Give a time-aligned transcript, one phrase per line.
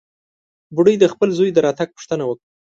[0.73, 2.47] بوډۍ د خپل زوى د راتګ پوښتنه وکړه.